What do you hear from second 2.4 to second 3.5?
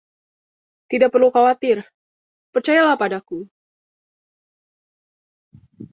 percayalah padaku.